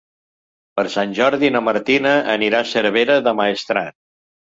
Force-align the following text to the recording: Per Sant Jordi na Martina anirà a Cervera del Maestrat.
Per 0.79 0.85
Sant 0.93 1.13
Jordi 1.19 1.53
na 1.57 1.63
Martina 1.69 2.17
anirà 2.39 2.65
a 2.65 2.71
Cervera 2.75 3.23
del 3.31 3.43
Maestrat. 3.45 4.01